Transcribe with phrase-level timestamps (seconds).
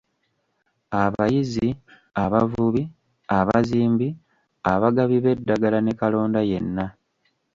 [1.03, 1.67] Abayizzi,
[2.23, 2.83] abavubi,
[3.39, 4.07] abazimbi,
[4.71, 6.85] abagabi b'eddagala, ne kalonda yenna.